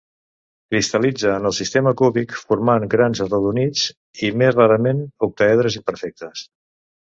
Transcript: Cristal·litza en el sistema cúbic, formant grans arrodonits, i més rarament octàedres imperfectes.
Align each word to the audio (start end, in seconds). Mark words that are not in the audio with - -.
Cristal·litza 0.73 1.33
en 1.33 1.43
el 1.49 1.53
sistema 1.57 1.93
cúbic, 2.01 2.33
formant 2.45 2.87
grans 2.95 3.21
arrodonits, 3.27 3.85
i 4.29 4.33
més 4.43 4.57
rarament 4.57 5.05
octàedres 5.29 5.79
imperfectes. 5.83 6.45